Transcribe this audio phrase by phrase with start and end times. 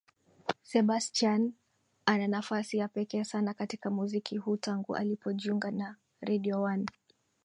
[0.71, 1.53] Sebastian
[2.05, 6.85] ana nafasi ya pekee sana katika muziki huu tangu alipojiunga na Radio one